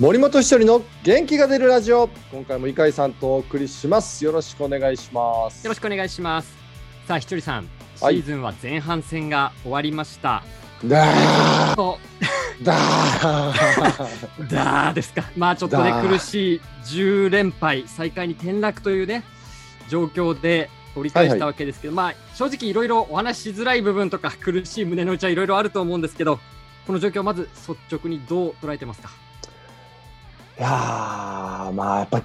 [0.00, 2.08] 森本一人の元気が出るラジオ。
[2.32, 4.24] 今回も井海さんとお送りします。
[4.24, 5.64] よろしくお願いします。
[5.64, 6.52] よろしくお願いします。
[7.06, 7.68] さあひとりさん。
[7.96, 8.16] シはい。
[8.20, 10.42] ーズンは前半戦が終わりました、
[10.84, 11.76] だー。
[11.76, 11.98] と。
[12.64, 14.50] だー。
[14.52, 15.22] だーですか。
[15.36, 19.22] まあちょっとね苦しい10連敗最下位に転落というね
[19.88, 26.40] 状況で折り返したわけですけど、まあ正直いろいろお話ししづらい部分とか苦しい胸の内はいろいろあると思うんですけど
[26.84, 29.10] この状況をまず率直にどう捉えてますか？
[30.58, 32.22] いやーまあやっぱ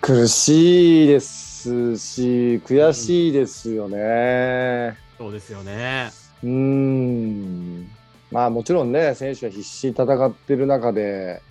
[0.00, 4.96] 苦しいですし悔しいですよね。
[5.16, 6.10] そうですよね。
[6.42, 7.88] うーん。
[8.30, 11.42] まあもちろんね選手は必死に戦ってる中で、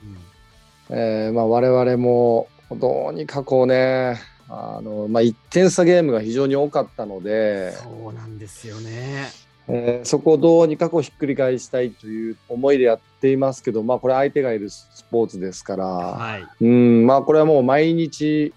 [0.90, 9.30] えーまあ、我々もどうにかこうねあの、まあ、1点差ゲームが非常に多かったので、そうなんですよね
[9.72, 16.48] えーそこをどうにかこうひっくり返したいという思いでやっていますけど、まあ、これ相手がいるスポーツですから、はい。
[16.62, 18.54] うんまあ、これはもう毎日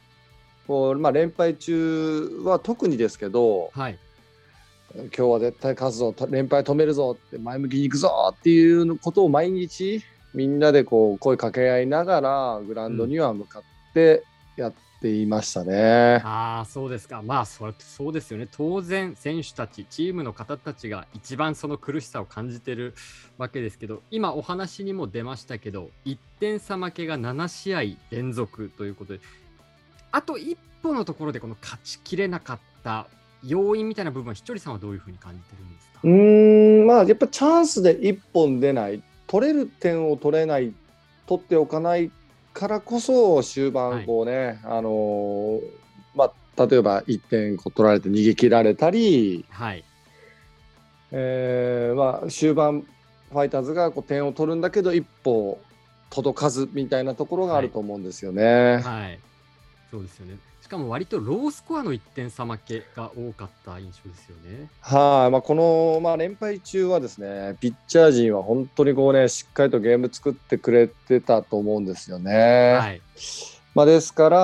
[0.66, 3.98] こう、まあ、連敗中は特にですけどはい。
[4.94, 10.02] 今日は絶対勝つぞ連敗止めるぞって前向きに行くぞっていうことを毎日
[10.34, 13.62] みんなでこう声かけ合いながらグラウンドには向かっ
[13.94, 14.22] て
[14.56, 16.22] やっていましたね。
[16.24, 17.20] ああ、そうですか。
[17.22, 18.48] まあそれ、そうですよね。
[18.50, 22.94] 当然、選手たち、チームの方たちが一番その苦しさを感じてる
[23.36, 29.20] わけですけど、今お話にも出ましたけど、1点差負けが7試合連続ということで、
[30.12, 33.08] あと一歩のところでこの勝ちきれなかった
[33.44, 36.00] 要因みたいな部分は、ひとりさんはどういうふうに感じてるんですか？
[36.04, 40.72] うーんまあやっぱチャンスで1本出ない取れる点を取れない
[41.26, 42.10] 取っておかない
[42.52, 45.60] からこそ終盤こうね、あのー
[46.14, 46.32] まあ
[46.66, 49.84] 例えば1点こう取られて逃げ切られたり、はい。
[51.10, 52.86] えーまあ、終盤
[53.30, 55.60] ファイターズがこう点を取るんだけど一歩
[56.10, 58.78] 届かずみたいなところがあると思うんですよね。
[58.78, 59.18] はい。
[59.90, 60.38] そうですよね。
[60.72, 64.70] しかも割とロースコアの1点差負けが多かった印象ですよね。
[64.80, 72.78] はい、まあ、この、まあ、連敗中はですね、ピッチャー陣は本当にこうね、しっかりとゲーム作ってくれてたと思うんですよね。
[72.80, 73.02] はい。
[73.74, 74.38] まあ、ですから、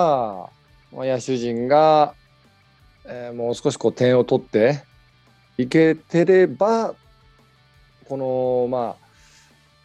[0.93, 2.13] まあ、野手陣が、
[3.07, 4.83] えーもう少しこう点を取って
[5.57, 6.95] いけてれば、
[8.07, 9.07] この、まあ、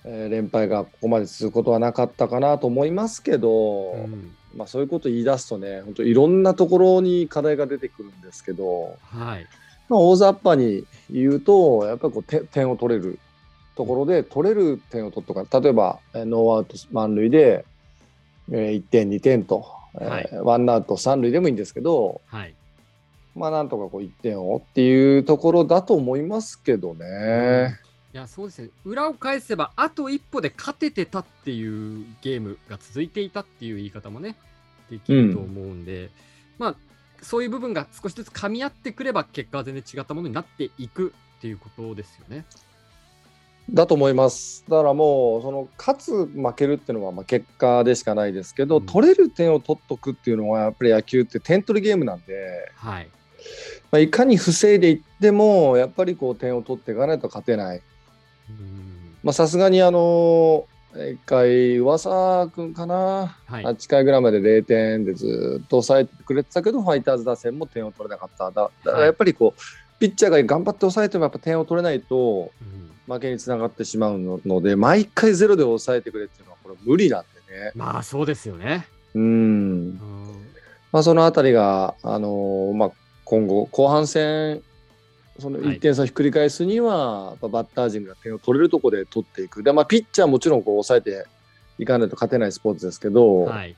[0.03, 9.47] えー連敗がここまで続くことはなかったかなと思いますけど、うんまあ、そういうことを言い出すとね、本当いろんなところに課題が出てくるんですけど、はい。
[9.89, 13.19] まあ、大雑把に言うと、やっぱりこう点点を取れる
[13.75, 17.65] ところで、取れる点を取っとか、例えば、えーノーアウト満塁で、
[18.51, 19.65] え1点、2点と、
[19.99, 22.53] えーはいワンアウト3塁でもいいんですけど、はい。
[23.35, 27.79] まあ、なんとかこう1点をっていうところだと思いますけどね。
[28.13, 34.35] いやそうですね裏を返せばあと一歩で勝ててたっていうゲームが続いていたっていう言い方もね
[34.89, 36.11] できると思うんで、
[36.59, 36.75] まあ
[37.23, 42.45] そういう部分が少しずつ噛み合ってくれば結果は全然違ったものになっていくっていうことですよね。
[43.71, 44.65] だと思います。
[44.67, 53.09] だからもう、その勝つ、負けるっていうのはまあ結果でしかないですけど、うん取れる点を取っとくっていうのは、やっぱり野球って点取りゲームなんで、はい。
[53.89, 57.81] まあ、いかに防いでいっても、やっぱりこう点を取っていかないと勝てない。
[59.31, 60.65] さすがにあの
[60.95, 63.63] 一回噂君かな、はい。
[63.63, 68.51] 8回ぐらいまで0点でずっと抑えてくれてたけどファイターズ打線も点を取れなかった。
[68.51, 72.83] だだからやっぱりこうピッチャーが頑張って抑えてもやっぱ点を取れないとうん。
[73.05, 77.71] 負けにつながってしまうのので毎回ゼロで抑えてくれっていうのはこれ無理なんでね。
[77.75, 78.87] まあそうですよね。
[79.13, 79.99] うん、うん。
[80.91, 82.91] まあ、そのあたりが、あのーまあ、
[83.25, 84.61] 今後後半戦
[85.39, 89.63] そのはい1点差をひっくり返すには、やっぱバッター陣が点を取れるところで取っていく。
[89.63, 91.25] で、まあ、ピッチャーはもちろんこう抑えて
[91.79, 93.75] いかないと勝てないスポーツですけど、はい。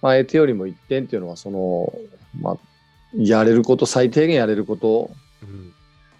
[0.00, 1.92] まあ、相手よりも1点っていうのは、その、
[2.40, 2.56] まあ、
[3.16, 5.10] やれること、最低限やれること、
[5.42, 5.72] うん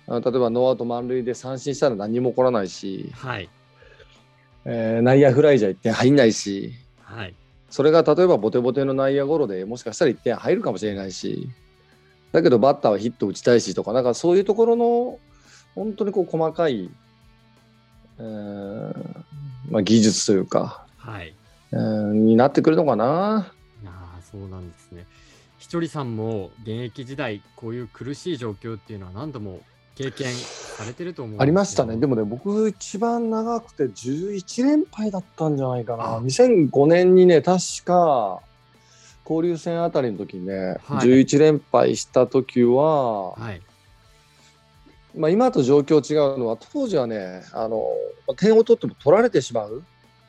[0.08, 3.48] あの例えばノーアウト満塁で三振したら何も起こらないし、はい。
[4.64, 6.72] えー内野フライじゃ1点入んないし、
[7.02, 7.34] はい。
[7.70, 11.48] それが例えばボテボテの内野ゴロでもしかしたら1点入るかもしれないし、
[12.32, 15.18] だけどバッターはヒット打ちたいしとか、なんかそういうところの
[15.74, 16.90] 本当にこう細かい、
[18.18, 18.94] えー
[19.70, 21.34] まあ、技術というか、はい。
[21.72, 23.52] えーになってくるのかな。
[23.86, 25.06] ああ、そうなんですね。
[25.58, 29.60] ひとりさんも現役時代、こういう苦しい状況っていうのは何度も
[29.94, 31.96] 経験されてると思うありましたね。
[31.96, 36.16] でもね、僕一番長くて11連敗だったんじゃないかな。
[36.16, 38.40] あ2005年にね、確か
[39.28, 43.60] 交流戦あたりの時にね、はい11連敗した時は、はい。
[45.16, 47.84] まあ、今と状況違うのは、当時はね、あの
[48.36, 49.82] 点を取っても取られてしまう。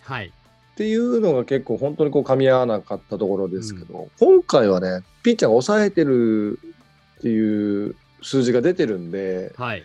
[0.04, 0.28] はい。
[0.28, 6.60] っていうのが結構本当にこう噛み合わなかったところですけど、今回はね、ピッチャーが抑えてる
[7.20, 9.84] っていう数字が出てるんで、はい。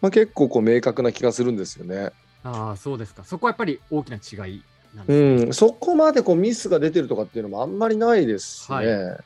[0.00, 2.10] まあ、結構こう明確な気がするんですよね。
[2.42, 3.24] ああ、そうですか。
[3.24, 4.62] そこはやっぱり大きな違い
[5.06, 5.14] う。
[5.48, 8.76] ん、そこまでこうミスが出てるとかっていうのもあんまりないですしね。
[8.76, 9.24] はい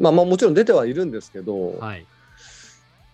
[0.00, 2.04] まあまあもちろん出てはいるんですけど、はい。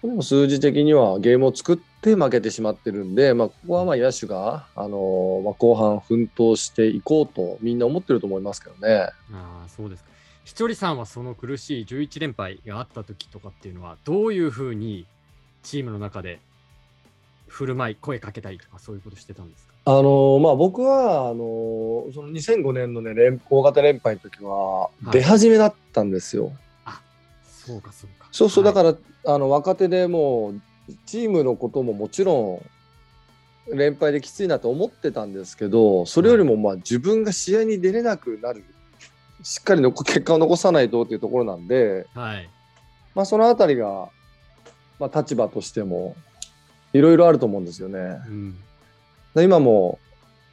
[0.03, 9.11] でも数字的にはゲームを作って負けてしまってるんで、まあ、ここはまあ野手が、あのまあ、後半奮闘していこうとみんな思ってると思いますけどね。
[9.33, 10.09] ああ、そうですか。
[10.45, 15.05] ひとりさんはその苦しい11連敗があった時とかっていうのは、どういうふうに
[15.63, 16.41] チームの中で
[17.49, 19.75] 振る舞い、声かけたりとか、そういうことしてたんですか？
[19.91, 26.53] あのまあ、僕はあのその2005年の、ね、連大型連敗の時ははい出始めだったんですよ。
[27.47, 28.29] そうか、そうか。
[28.31, 30.61] そうそう、はいだからあの若手でもう
[31.07, 32.61] チームのことももちろ
[33.73, 38.65] ん連敗できついなと思ってたんですけどそれよりもまあ自分が試合に出れなくなる
[39.43, 42.51] しっかりの結果を残さないとっていうところなんで、はい。
[43.15, 44.11] まあ、そのあたりが、
[44.99, 46.15] まあ、立場としても
[46.93, 47.99] いろいろあると思うんですよね。
[47.99, 48.59] うん。
[49.35, 49.99] で今も、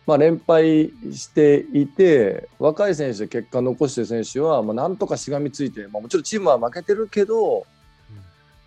[0.06, 7.66] まあ、連敗していて若い選手で結果を残してる選手は、まあ、なんとかしがみついて、まあ、もちろんチームは負けてるけど、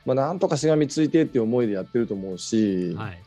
[0.05, 3.23] まあ、なんとかしがみついてっていう思いでやってると思うし、はい。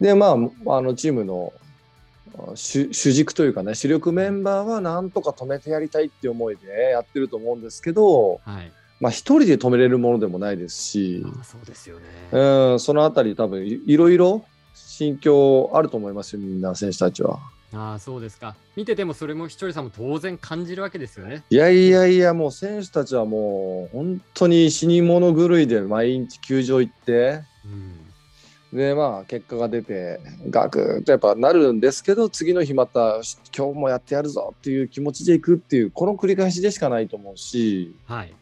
[0.00, 0.36] でまああ
[0.80, 1.52] のチームの
[2.36, 8.72] あ主主軸というかね主力メンバーはなんとか止めてやりたいっていう思いでやってると思うんですけど、はい。
[9.00, 12.04] まあ、一人で止めれるものでもないですし、ああ、そうですよね。
[12.32, 17.38] うん、そのあたり多分いいろいろ心境あると思いますよみんな選手たちは。
[17.72, 18.54] ああ、そうですか。
[18.76, 21.42] 見ててもそれもひとりさんも当然感じるわけですよね。
[21.50, 28.04] いやいやいやもう選手たちはもう本当に死に物狂いで毎日球場行ってうん。
[28.78, 33.20] でまあ結果が出てガクッとやっぱなるんですけど次の日また
[33.56, 38.34] 今日もやってやるぞっていう気持ちでいくっていうこの繰り返しでしかないと思うし、はい。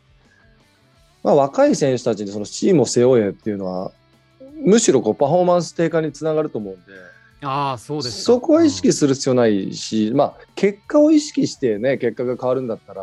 [1.22, 3.92] まあ、若い選手たちにそのチームを背負えっていうのは
[4.64, 6.82] むしろこうパフォーマンス低下につながると思うんで。
[7.42, 8.22] ああ、そうですか。
[8.22, 13.02] そこは意識うんする必要ないし、まあ、結果を意識してね、結果が変わるんだったら、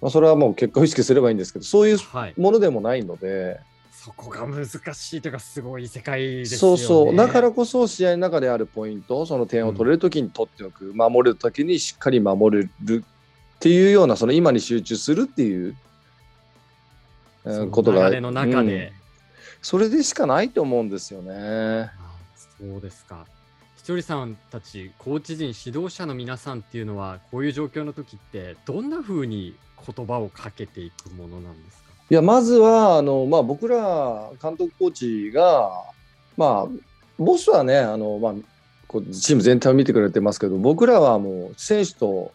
[0.00, 2.34] まあ、それはもう結果を意識すればいいんですけど、そういうはい。
[2.36, 3.60] ものでもないので、
[3.90, 6.76] そこが難しいというか、すごい世界ですよね。
[6.78, 15.76] そうそう、だからこそ試合の中であるポイント、その点を取れるときに取っておく、守れるときにしっかり守れるっていうような、その今に集中するっていう、
[17.70, 19.01] ことが、流れの中で、うん
[19.62, 21.32] それでしかないと思うんですよね。
[21.34, 21.90] あ
[22.36, 23.24] そうですか。
[23.76, 31.82] ひとりさんたち、コーチ陣、指導者の皆さんっていうのは、こういう状況の時って、どんな風に言葉をかけていくものなんですか？
[32.10, 35.72] いやまずはあの、まあ、僕ら監督コーチが、
[36.36, 36.68] まあ、
[37.18, 38.34] ボスはねあの、まあ、
[38.86, 42.32] こうチーム全体を見てくれてますけど僕らはもう選手と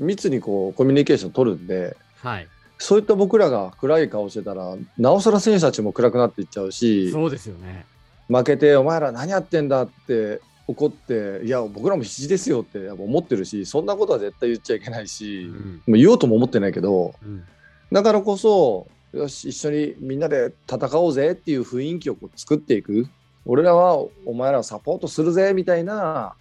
[0.00, 2.48] 密にこうコミュニケーションを取るんではい。
[2.78, 7.86] そういった僕らが暗い顔してたらなおさら選手たちも暗くなっていっちゃうしそうですよね。
[8.28, 17.14] 負けて「お前ら何やってんだ」って怒って「いや僕らも必死ですよ」ってやっぱ思ってるしそんなことは絶対言っちゃいけないし、うんもう言おうとも思ってないけど。
[17.22, 17.44] うん
[17.90, 23.06] だからこそ、よし、一緒にみんなで戦おうぜっていう雰囲気をこう作っていく。
[23.46, 23.96] 俺らは
[24.26, 26.34] お前らをサポートするぜみたいな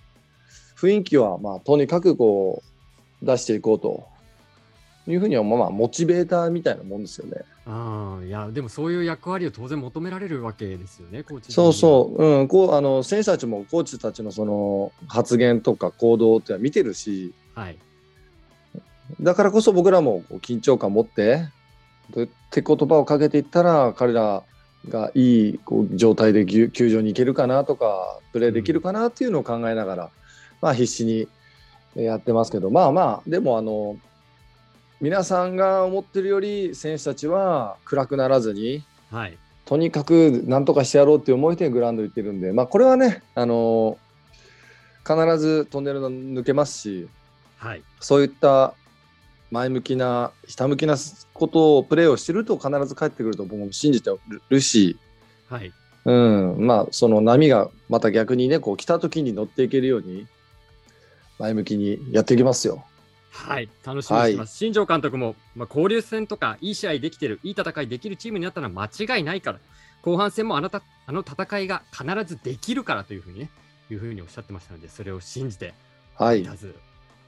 [0.77, 2.61] 雰囲気は、まあ、とにかくこ
[3.21, 4.03] う出していこうと
[5.07, 7.41] いうふうには、まあ、モチベーターみたいなもんですよね。
[7.65, 17.77] ああ、いや、でもそういう役割を当然求められるわけですよね、コーチ陣そうそう、うん、こうあの選手たちもコーチたちのその発言とか行動っていうのは見てるし、はい。
[19.21, 21.47] だからこそ僕らも緊張感を持って、
[22.11, 24.43] どうやって言葉をかけていったら、彼ら
[24.89, 30.09] がいいこう状態で球球場に行けるかなとか、プレーできるかなっていうのを考えながら、
[30.61, 31.27] まあ、必死に
[31.95, 33.97] やってますけど、まあまあ、でもあの、
[34.99, 39.37] 皆さんが思ってるより、選手たちは暗くならずに、はい。
[39.65, 43.97] とにかくなんとかしてやろうっていう思いでグラウンド行ってるんで、まあ、これはね、あの
[45.05, 47.07] 必ずトンネルの抜けますし、
[47.57, 47.83] はい。
[47.99, 48.73] そういった
[49.51, 50.95] 前向きな、ひたむきな
[51.33, 54.09] ことをプレーをしてると必ず帰ってくると僕も信じて
[54.49, 54.97] るし、
[55.47, 55.71] はい。
[56.05, 60.25] うん、まあその波がまた逆にね、こう来た時に乗っていけるように、
[61.37, 62.83] 前向きにやっていきますよ。
[63.45, 64.57] はい、楽しみにしてます。
[64.57, 69.59] 新庄監督も、まあ、交流戦とかいい試合できてる、いい戦いできるチームになったのは間違いないから、
[70.01, 73.49] 後半戦もあなたあの戦いが必ずできるからというふうにね、
[73.89, 75.73] いうふうにおっしゃってましたので、それを信じて、
[76.15, 76.75] はい、まず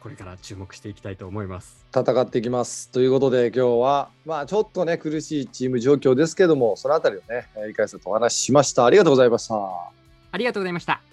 [0.02, 1.86] これから注目していきたいと思います。
[1.94, 2.90] 戦っていきます。
[2.90, 8.86] ということで今日は、まあちょっとね、苦しいチーム状況ですけども、そのあたりをね、えー、いかせとお話ししました。
[8.86, 9.56] ありがとうございました。
[10.32, 11.09] ありがとうございました。